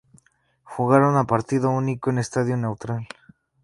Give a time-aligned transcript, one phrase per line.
[0.63, 3.03] Jugaron a partido único en estadio neutral.